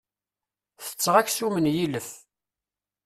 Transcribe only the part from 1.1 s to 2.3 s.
aksum n yilef.